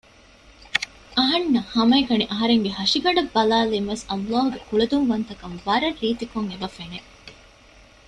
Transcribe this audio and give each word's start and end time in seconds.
އަހަންނަށް 1.17 1.69
ހަމައެކަނި 1.75 2.25
އަހަރެންގެ 2.31 2.71
ހަށިގަނޑަށް 2.77 3.31
ބަލައިލީމާވެސް 3.35 4.05
ﷲ 4.11 4.35
ގެ 4.53 4.59
ކުޅަދުންވަންތަކަން 4.67 5.55
ވަރަށް 5.67 5.99
ރީތިކޮށް 6.03 6.49
އެބަ 6.51 6.67
ފެނެ 6.75 6.99